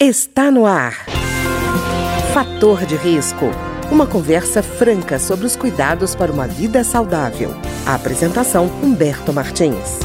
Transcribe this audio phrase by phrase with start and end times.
[0.00, 0.92] Está no ar.
[2.32, 3.46] Fator de risco.
[3.90, 7.50] Uma conversa franca sobre os cuidados para uma vida saudável.
[7.84, 9.98] A apresentação Humberto Martins.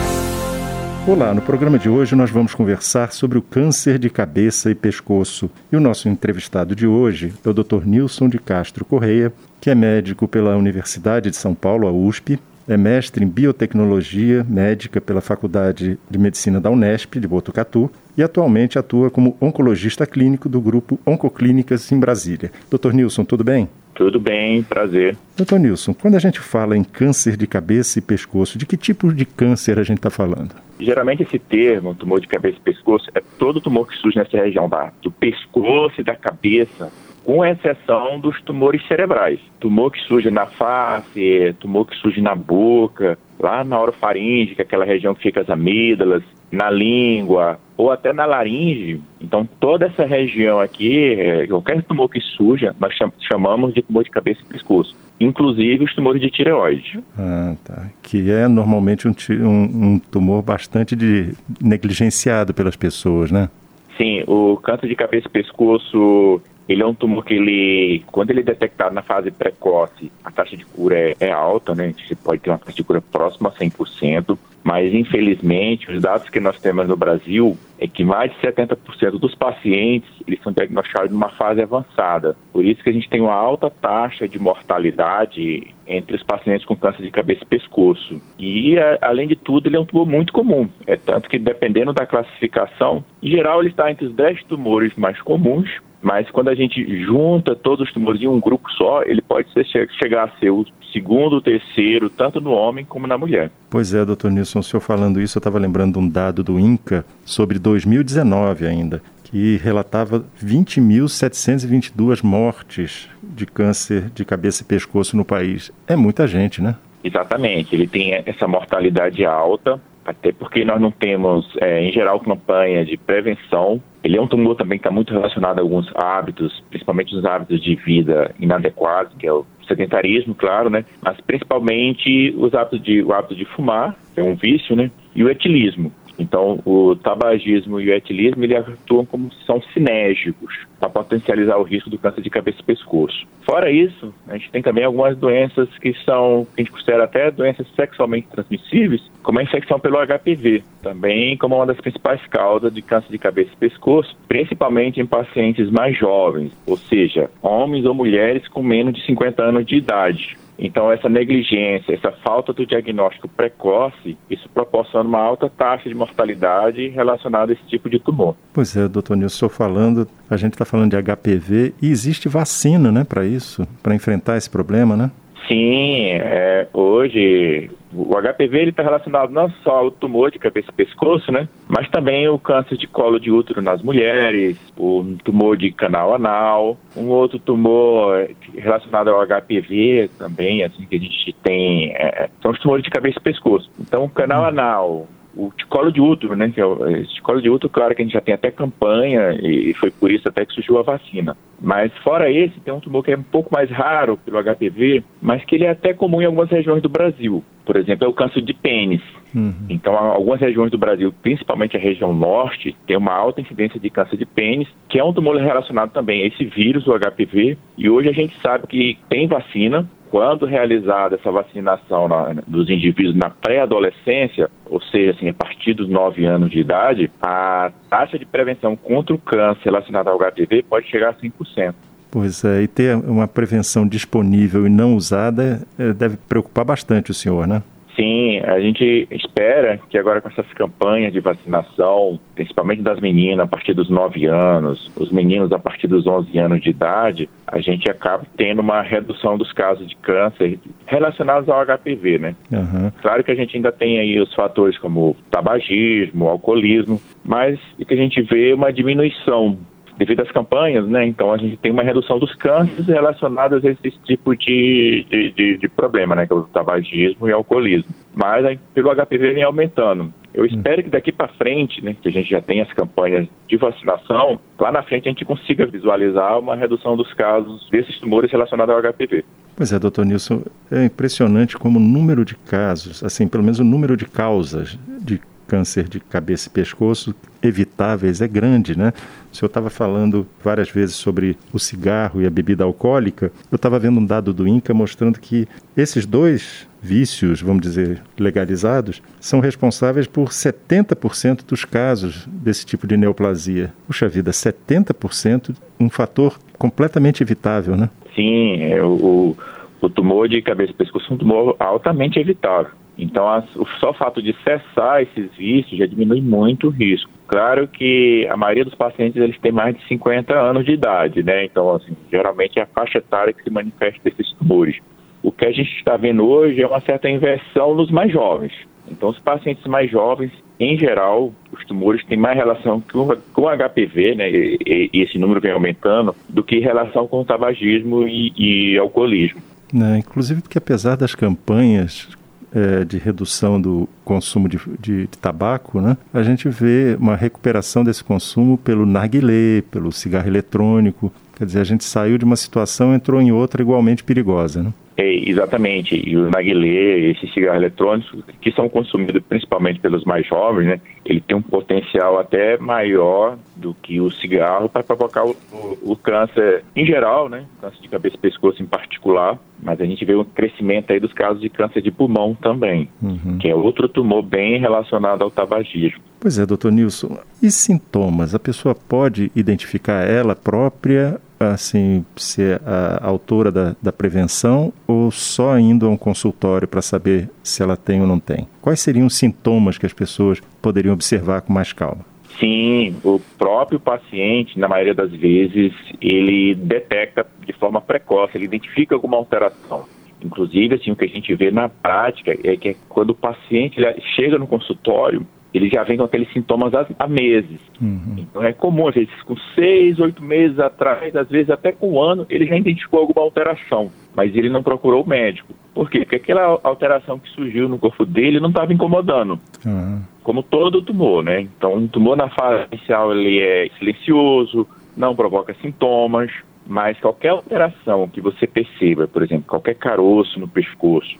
[1.07, 5.47] Olá, no programa de hoje nós vamos conversar sobre o câncer de cabeça e pescoço.
[5.71, 7.85] E o nosso entrevistado de hoje é o Dr.
[7.85, 9.31] Nilson de Castro Correia,
[9.61, 15.01] que é médico pela Universidade de São Paulo, a USP, é mestre em biotecnologia médica
[15.01, 20.61] pela Faculdade de Medicina da Unesp de Botucatu e atualmente atua como oncologista clínico do
[20.61, 22.51] grupo Oncoclínicas em Brasília.
[22.69, 22.93] Dr.
[22.93, 23.67] Nilson, tudo bem?
[23.93, 25.15] Tudo bem, prazer.
[25.37, 29.13] Doutor Nilson, quando a gente fala em câncer de cabeça e pescoço, de que tipo
[29.13, 30.55] de câncer a gente está falando?
[30.79, 34.67] Geralmente esse termo, tumor de cabeça e pescoço, é todo tumor que surge nessa região
[34.67, 36.91] da, do pescoço e da cabeça,
[37.23, 39.39] com exceção dos tumores cerebrais.
[39.59, 44.65] Tumor que surge na face, tumor que surge na boca, lá na orofaringe, que é
[44.65, 49.01] aquela região que fica as amígdalas, na língua ou até na laringe.
[49.19, 52.93] Então, toda essa região aqui, é, qualquer tumor que surja, nós
[53.27, 57.03] chamamos de tumor de cabeça e pescoço, inclusive os tumores de tireoide.
[57.17, 57.89] Ah, tá.
[58.03, 63.49] Que é normalmente um, um, um tumor bastante de, negligenciado pelas pessoas, né?
[63.97, 68.39] Sim, o câncer de cabeça e pescoço ele é um tumor que ele, quando ele
[68.39, 71.85] é detectado na fase precoce, a taxa de cura é, é alta, né?
[71.85, 76.29] A gente pode ter uma taxa de cura próxima a 100%, mas infelizmente os dados
[76.29, 81.11] que nós temos no Brasil é que mais de 70% dos pacientes eles são diagnosticados
[81.11, 82.37] numa fase avançada.
[82.53, 86.77] Por isso que a gente tem uma alta taxa de mortalidade entre os pacientes com
[86.77, 88.21] câncer de cabeça e pescoço.
[88.39, 90.69] E, além de tudo, ele é um tumor muito comum.
[90.87, 95.21] É tanto que, dependendo da classificação, em geral ele está entre os 10 tumores mais
[95.21, 95.69] comuns,
[96.03, 99.65] mas quando a gente junta todos os tumores em um grupo só, ele pode ser,
[99.97, 103.49] chegar a ser o segundo, o terceiro, tanto no homem como na mulher.
[103.69, 107.05] Pois é, doutor Nilson, o senhor falando isso, eu estava lembrando um dado do INCA
[107.25, 115.71] sobre 2019 ainda, que relatava 20.722 mortes de câncer de cabeça e pescoço no país.
[115.87, 116.75] É muita gente, né?
[117.03, 122.85] Exatamente, ele tem essa mortalidade alta, até porque nós não temos, é, em geral, campanha
[122.85, 123.81] de prevenção.
[124.03, 127.61] Ele é um tumor também que está muito relacionado a alguns hábitos, principalmente os hábitos
[127.61, 130.83] de vida inadequados, que é o sedentarismo, claro, né?
[131.01, 134.91] Mas principalmente os hábitos de, o hábito de fumar, que é um vício, né?
[135.15, 140.89] E o etilismo, então, o tabagismo e o etilismo ele atuam como são sinérgicos para
[140.89, 143.25] potencializar o risco do câncer de cabeça e pescoço.
[143.41, 147.31] Fora isso, a gente tem também algumas doenças que são, que a gente considera até
[147.31, 152.81] doenças sexualmente transmissíveis, como a infecção pelo HPV, também como uma das principais causas de
[152.81, 158.47] câncer de cabeça e pescoço, principalmente em pacientes mais jovens, ou seja, homens ou mulheres
[158.47, 160.37] com menos de 50 anos de idade.
[160.63, 166.87] Então, essa negligência, essa falta do diagnóstico precoce, isso proporciona uma alta taxa de mortalidade
[166.87, 168.33] relacionada a esse tipo de tumor.
[168.53, 173.03] Pois é, doutor Nilson, falando, a gente está falando de HPV e existe vacina, né,
[173.03, 175.11] para isso, para enfrentar esse problema, né?
[175.49, 181.31] Sim, é, hoje o HPV está relacionado não só ao tumor de cabeça e pescoço,
[181.31, 186.13] né, mas também o câncer de colo de útero nas mulheres, o tumor de canal
[186.13, 192.51] anal, um outro tumor relacionado ao HPV também, assim que a gente tem, é, são
[192.51, 193.69] os tumores de cabeça e pescoço.
[193.79, 196.49] Então, o canal anal, o colo de útero, né?
[196.49, 199.33] Que é o esse colo de útero, claro que a gente já tem até campanha
[199.41, 201.35] e foi por isso até que surgiu a vacina.
[201.61, 205.43] Mas fora esse, tem um tumor que é um pouco mais raro pelo HPV, mas
[205.45, 207.43] que ele é até comum em algumas regiões do Brasil.
[207.65, 209.01] Por exemplo, é o câncer de pênis.
[209.33, 209.53] Uhum.
[209.69, 214.17] Então, algumas regiões do Brasil, principalmente a região norte, tem uma alta incidência de câncer
[214.17, 217.57] de pênis, que é um tumor relacionado também a esse vírus, o HPV.
[217.77, 223.15] E hoje a gente sabe que tem vacina, quando realizada essa vacinação na, dos indivíduos
[223.15, 228.23] na pré-adolescência, ou seja, assim, a partir dos 9 anos de idade, a taxa de
[228.23, 231.73] prevenção contra o câncer relacionado ao HPV pode chegar a 5%.
[232.11, 237.13] Pois é, e ter uma prevenção disponível e não usada eh, deve preocupar bastante o
[237.15, 237.63] senhor, né?
[237.95, 243.47] Sim, a gente espera que agora com essas campanhas de vacinação, principalmente das meninas a
[243.47, 247.89] partir dos 9 anos, os meninos a partir dos 11 anos de idade, a gente
[247.89, 252.35] acaba tendo uma redução dos casos de câncer relacionados ao HPV, né?
[252.51, 252.91] Uhum.
[253.01, 257.97] Claro que a gente ainda tem aí os fatores como tabagismo, alcoolismo, mas que a
[257.97, 259.57] gente vê uma diminuição
[259.97, 261.05] devido às campanhas, né?
[261.05, 265.57] Então a gente tem uma redução dos cânceres relacionados a esse tipo de, de, de,
[265.57, 266.25] de problema, né?
[266.25, 267.93] Que é o tabagismo e o alcoolismo.
[268.13, 270.13] Mas aí, pelo HPV vem aumentando.
[270.33, 273.55] Eu espero que daqui para frente, né, que a gente já tenha as campanhas de
[273.55, 278.73] vacinação, lá na frente a gente consiga visualizar uma redução dos casos desses tumores relacionados
[278.73, 279.23] ao HPV.
[279.55, 280.41] Pois é, doutor Nilson,
[280.71, 285.21] é impressionante como o número de casos, assim, pelo menos o número de causas de
[285.47, 288.93] câncer de cabeça e pescoço evitáveis é grande, né?
[289.31, 293.31] O senhor estava falando várias vezes sobre o cigarro e a bebida alcoólica.
[293.51, 299.01] Eu estava vendo um dado do INCA mostrando que esses dois vícios, vamos dizer, legalizados,
[299.19, 303.73] são responsáveis por 70% dos casos desse tipo de neoplasia.
[303.87, 307.89] Puxa vida, 70%, um fator completamente evitável, né?
[308.15, 309.35] Sim, é, o,
[309.81, 312.71] o tumor de cabeça e pescoço é um tumor altamente evitável.
[312.97, 317.09] Então, as, o só fato de cessar esses vícios já diminui muito o risco.
[317.27, 321.45] Claro que a maioria dos pacientes eles têm mais de 50 anos de idade, né?
[321.45, 324.77] Então, assim, geralmente é a faixa etária que se manifesta esses tumores.
[325.23, 328.53] O que a gente está vendo hoje é uma certa inversão nos mais jovens.
[328.87, 334.15] Então, os pacientes mais jovens, em geral, os tumores têm mais relação com, com HPV,
[334.15, 334.29] né?
[334.29, 339.41] E, e, esse número vem aumentando, do que relação com o tabagismo e, e alcoolismo.
[339.73, 339.99] Né?
[339.99, 342.09] Inclusive porque apesar das campanhas
[342.53, 347.83] é, de redução do consumo de, de, de, tabaco, né, a gente vê uma recuperação
[347.83, 351.11] desse consumo pelo narguilé, pelo cigarro eletrônico.
[351.35, 354.61] Quer dizer, a gente saiu de uma situação entrou em outra igualmente perigosa.
[354.61, 354.73] Né?
[354.95, 356.01] É, exatamente.
[356.07, 361.19] E o narguilé, esses cigarros eletrônicos, que são consumidos principalmente pelos mais jovens, né, ele
[361.19, 366.63] tem um potencial até maior do que o cigarro para provocar o, o, o, câncer
[366.75, 369.39] em geral, né, câncer de cabeça e pescoço em particular.
[369.61, 373.37] Mas a gente vê um crescimento aí dos casos de câncer de pulmão também, uhum.
[373.39, 376.01] que é outro tumor bem relacionado ao tabagismo.
[376.19, 377.17] Pois é, doutor Nilson.
[377.41, 378.35] E sintomas?
[378.35, 381.19] A pessoa pode identificar ela própria
[381.51, 387.29] assim, ser a autora da, da prevenção ou só indo a um consultório para saber
[387.43, 388.47] se ela tem ou não tem?
[388.61, 392.05] Quais seriam os sintomas que as pessoas poderiam observar com mais calma?
[392.39, 398.95] Sim, o próprio paciente, na maioria das vezes, ele detecta de forma precoce, ele identifica
[398.95, 399.85] alguma alteração.
[400.21, 403.77] Inclusive, assim, o que a gente vê na prática é que quando o paciente
[404.15, 407.59] chega no consultório, ele já vem com aqueles sintomas há, há meses.
[407.81, 408.15] Uhum.
[408.17, 412.01] Então é comum, às vezes, com seis, oito meses atrás, às vezes até com um
[412.01, 415.53] ano, ele já identificou alguma alteração, mas ele não procurou o médico.
[415.73, 415.99] Por quê?
[415.99, 419.39] Porque aquela alteração que surgiu no corpo dele não estava incomodando.
[419.65, 420.01] Uhum.
[420.23, 421.41] Como todo tumor, né?
[421.41, 426.31] Então, um tumor na fase inicial ele é silencioso, não provoca sintomas,
[426.65, 431.15] mas qualquer alteração que você perceba, por exemplo, qualquer caroço no pescoço,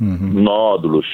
[0.00, 0.32] uhum.
[0.32, 1.06] nódulos,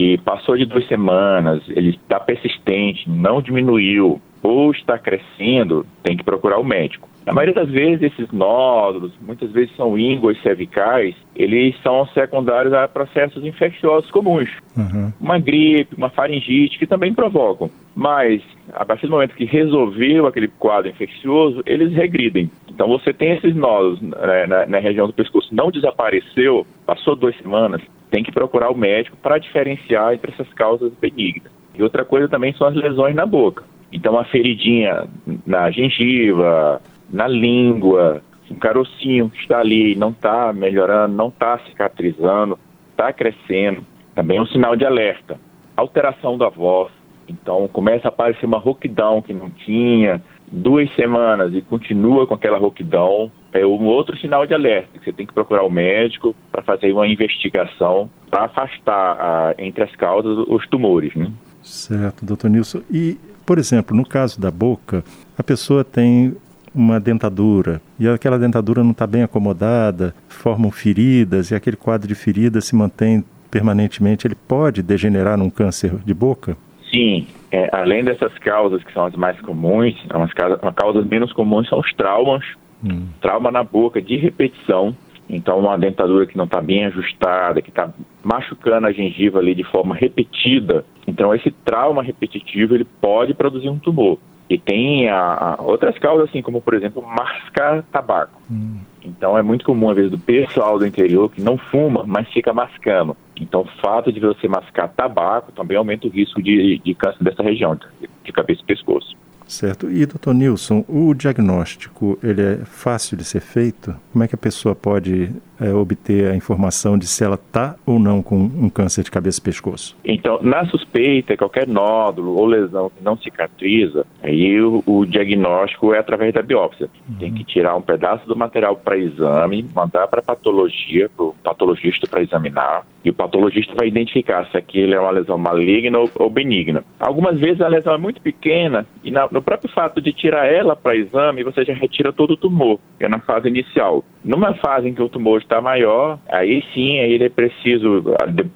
[0.00, 6.24] que passou de duas semanas, ele está persistente, não diminuiu ou está crescendo, tem que
[6.24, 7.06] procurar o médico.
[7.26, 12.88] Na maioria das vezes, esses nódulos, muitas vezes são ínguas cervicais, eles são secundários a
[12.88, 14.48] processos infecciosos comuns.
[14.74, 15.12] Uhum.
[15.20, 17.70] Uma gripe, uma faringite, que também provocam.
[17.94, 18.40] Mas,
[18.72, 22.50] a partir do momento que resolveu aquele quadro infeccioso, eles regridem.
[22.70, 27.36] Então, você tem esses nódulos né, na, na região do pescoço, não desapareceu, passou duas
[27.36, 31.52] semanas, tem que procurar o médico para diferenciar entre essas causas benignas.
[31.74, 33.64] E outra coisa também são as lesões na boca.
[33.92, 35.04] Então, a feridinha
[35.46, 42.58] na gengiva, na língua, um carocinho que está ali, não está melhorando, não está cicatrizando,
[42.90, 43.84] está crescendo,
[44.14, 45.38] também é um sinal de alerta.
[45.76, 46.90] Alteração da voz,
[47.28, 50.20] então começa a aparecer uma rouquidão que não tinha,
[50.50, 55.12] duas semanas e continua com aquela rouquidão, é um outro sinal de alerta, que você
[55.12, 60.38] tem que procurar o médico para fazer uma investigação para afastar a, entre as causas
[60.48, 61.30] os tumores, né?
[61.62, 62.80] Certo, doutor Nilson.
[62.90, 65.04] E, por exemplo, no caso da boca,
[65.36, 66.36] a pessoa tem
[66.74, 72.14] uma dentadura e aquela dentadura não está bem acomodada, formam feridas e aquele quadro de
[72.14, 76.56] ferida se mantém permanentemente, ele pode degenerar num câncer de boca?
[76.88, 81.32] Sim, é, além dessas causas que são as mais comuns, umas causas, uma causas menos
[81.32, 82.44] comuns são os traumas,
[82.84, 83.08] hum.
[83.20, 84.94] trauma na boca de repetição,
[85.28, 87.90] então uma dentadura que não está bem ajustada, que está
[88.22, 93.78] machucando a gengiva ali de forma repetida, então esse trauma repetitivo ele pode produzir um
[93.78, 94.18] tumor.
[94.50, 98.42] E tem a, a outras causas, assim, como, por exemplo, mascar tabaco.
[98.50, 98.80] Hum.
[99.04, 102.52] Então, é muito comum, às vezes, do pessoal do interior que não fuma, mas fica
[102.52, 103.16] mascando.
[103.40, 107.44] Então, o fato de você mascar tabaco também aumenta o risco de, de câncer dessa
[107.44, 107.78] região,
[108.24, 109.16] de cabeça e pescoço.
[109.50, 109.90] Certo.
[109.90, 113.94] E, doutor Nilson, o diagnóstico, ele é fácil de ser feito?
[114.12, 115.28] Como é que a pessoa pode
[115.60, 119.40] é, obter a informação de se ela está ou não com um câncer de cabeça
[119.40, 119.96] e pescoço?
[120.04, 125.98] Então, na suspeita, qualquer nódulo ou lesão que não cicatriza, aí o, o diagnóstico é
[125.98, 126.88] através da biópsia.
[127.08, 127.16] Uhum.
[127.16, 132.06] Tem que tirar um pedaço do material para exame, mandar para patologia, para o patologista
[132.06, 136.30] para examinar, e o patologista vai identificar se aquilo é uma lesão maligna ou, ou
[136.30, 136.84] benigna.
[136.98, 140.74] Algumas vezes a lesão é muito pequena e na, no próprio fato de tirar ela
[140.76, 144.04] para exame, você já retira todo o tumor, que é na fase inicial.
[144.24, 148.04] Numa fase em que o tumor está maior, aí sim, aí ele é preciso,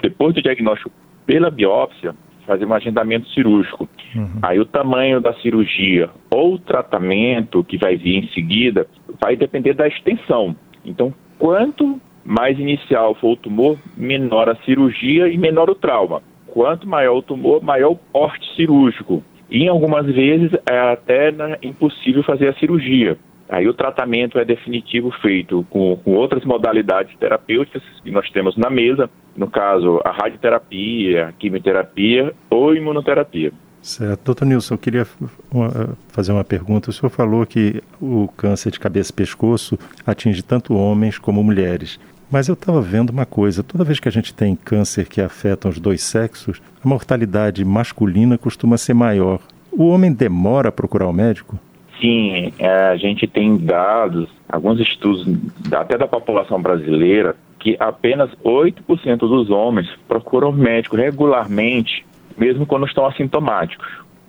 [0.00, 0.90] depois do diagnóstico
[1.26, 2.14] pela biópsia,
[2.46, 3.88] fazer um agendamento cirúrgico.
[4.14, 4.38] Uhum.
[4.42, 8.86] Aí o tamanho da cirurgia ou o tratamento que vai vir em seguida
[9.20, 10.54] vai depender da extensão.
[10.84, 16.22] Então, quanto mais inicial for o tumor, menor a cirurgia e menor o trauma.
[16.46, 19.22] Quanto maior o tumor, maior o porte cirúrgico.
[19.54, 21.32] E em algumas vezes é até
[21.62, 23.16] impossível fazer a cirurgia.
[23.48, 28.68] Aí o tratamento é definitivo feito com, com, outras modalidades terapêuticas que nós temos na
[28.68, 33.52] mesa, no caso a radioterapia, a quimioterapia ou imunoterapia.
[33.80, 34.24] Certo.
[34.24, 35.06] Doutor Nilson, eu queria
[36.08, 36.90] fazer uma pergunta.
[36.90, 42.00] O senhor falou que o câncer de cabeça e pescoço atinge tanto homens como mulheres.
[42.30, 45.68] Mas eu estava vendo uma coisa: toda vez que a gente tem câncer que afeta
[45.68, 49.40] os dois sexos, a mortalidade masculina costuma ser maior.
[49.70, 51.58] O homem demora a procurar o médico?
[52.00, 55.26] Sim, é, a gente tem dados, alguns estudos
[55.72, 62.04] até da população brasileira, que apenas 8% dos homens procuram médico regularmente,
[62.36, 63.88] mesmo quando estão assintomáticos.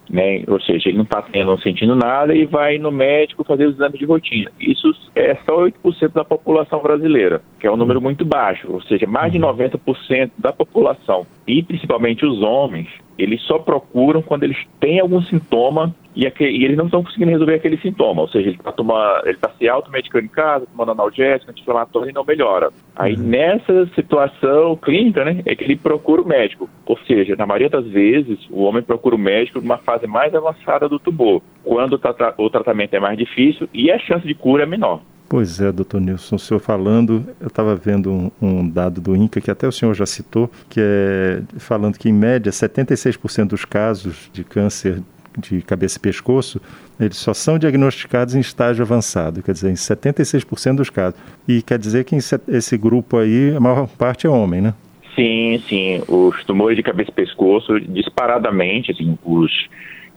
[0.09, 0.43] Né?
[0.47, 3.97] Ou seja, ele não está tendo, sentindo nada e vai no médico fazer os exames
[3.97, 4.51] de rotina.
[4.59, 9.07] Isso é só 8% da população brasileira, que é um número muito baixo, ou seja,
[9.07, 10.29] mais de 90% uhum.
[10.38, 12.87] da população, e principalmente os homens,
[13.17, 17.55] eles só procuram quando eles têm algum sintoma e, e eles não estão conseguindo resolver
[17.55, 18.21] aquele sintoma.
[18.21, 18.73] Ou seja, ele está
[19.25, 22.71] ele tá se automedicando em casa, tomando analgésico, anti-inflamatório e não melhora.
[22.95, 23.23] Aí uhum.
[23.23, 26.69] nessa situação clínica, né, é que ele procura o médico.
[26.85, 30.89] Ou seja, na maioria das vezes, o homem procura o médico numa fase mais avançada
[30.89, 31.99] do tumor, quando
[32.37, 35.01] o tratamento é mais difícil e a chance de cura é menor.
[35.27, 39.41] Pois é, doutor Nilson, o senhor falando, eu estava vendo um, um, dado do INCA,
[39.41, 44.29] que até o senhor já citou, que é falando que, em média, 76% dos casos
[44.32, 45.01] de câncer
[45.38, 46.62] de cabeça e pescoço,
[47.00, 51.20] eles só são diagnosticados em estágio avançado, quer dizer, em 76% dos casos.
[51.48, 54.74] E quer dizer que esse grupo aí, a maior parte é homem, né?
[55.15, 56.03] Sim, sim.
[56.08, 59.51] Os tumores de cabeça e pescoço, disparadamente, assim, os...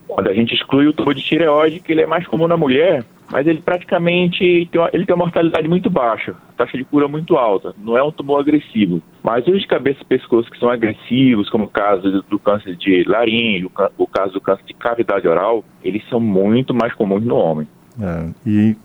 [0.09, 3.05] quando a gente exclui o tumor de tireoide, que ele é mais comum na mulher,
[3.31, 7.37] mas ele praticamente tem uma, ele tem uma mortalidade muito baixa, taxa de cura muito
[7.37, 9.03] alta, não é um tumor agressivo.
[9.23, 12.75] Mas os de cabeça e pescoço que são agressivos, como o caso do, do câncer
[12.75, 17.25] de laringe, o, o, caso do câncer de cavidade oral, eles são muito mais comuns
[17.25, 17.69] no homem.
[18.01, 18.77] É, e,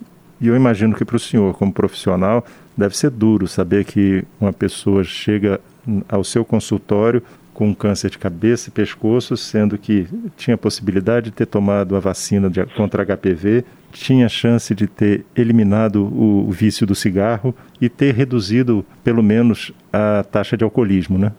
[0.41, 2.43] e eu imagino que para o senhor, como profissional,
[2.77, 5.59] deve ser duro saber que uma pessoa chega
[6.09, 11.45] ao seu consultório com câncer de cabeça e pescoço, sendo que tinha possibilidade de ter
[11.45, 16.95] tomado a vacina de, contra HPV, tinha chance de ter eliminado o, o vício do
[16.95, 21.31] cigarro e ter reduzido, pelo menos, a taxa de alcoolismo, né?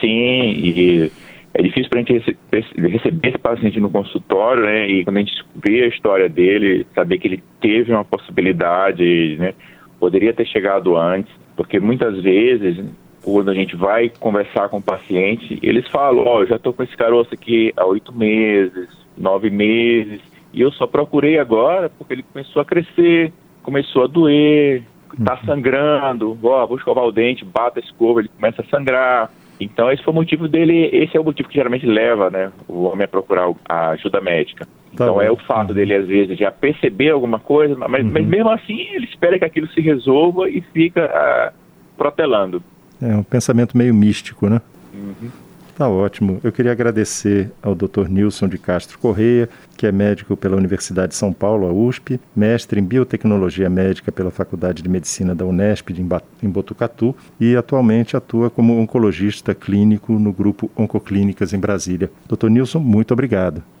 [0.00, 1.10] Sim, e
[1.54, 2.36] é difícil para a gente
[2.80, 4.88] receber esse paciente no consultório, né?
[4.88, 9.54] E quando a gente vê a história dele, saber que ele teve uma possibilidade, né?
[10.00, 12.84] Poderia ter chegado antes, porque muitas vezes
[13.22, 16.72] quando a gente vai conversar com o paciente, eles falam, ó, oh, eu já estou
[16.72, 20.20] com esse caroço aqui há oito meses, nove meses,
[20.52, 24.82] e eu só procurei agora porque ele começou a crescer, começou a doer,
[25.18, 25.46] está uhum.
[25.46, 29.30] sangrando, ó, vou escovar o dente, bata a escova, ele começa a sangrar.
[29.60, 32.82] Então esse foi o motivo dele, esse é o motivo que geralmente leva, né, o
[32.82, 34.64] homem a procurar a ajuda médica.
[34.64, 35.22] Tá então bom.
[35.22, 38.10] é o fato dele às vezes já perceber alguma coisa, mas, uhum.
[38.12, 41.56] mas, mesmo assim ele espera que aquilo se resolva e fica uh,
[41.96, 42.62] protelando.
[43.02, 44.60] É um pensamento meio místico, né?
[44.94, 45.30] Uhum.
[45.76, 46.38] Tá ótimo.
[46.44, 48.06] Eu queria agradecer ao Dr.
[48.08, 52.78] Nilson de Castro Correia, que é médico pela Universidade de São Paulo, a USP, mestre
[52.78, 58.78] em biotecnologia médica pela Faculdade de Medicina da Unesp em Botucatu e atualmente atua como
[58.78, 62.10] oncologista clínico no grupo Oncoclínicas em Brasília.
[62.28, 62.48] Dr.
[62.48, 63.62] Nilson, muito obrigado.